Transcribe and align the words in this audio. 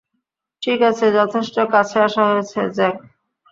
ঠিক 0.63 0.79
আছে, 0.81 1.05
যথেষ্ট 1.11 1.55
কাছে 1.71 1.97
আসা 2.01 2.23
হয়েছে, 2.29 2.59
জ্যাক। 2.75 2.95